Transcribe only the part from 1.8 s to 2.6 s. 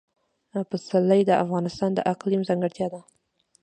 د اقلیم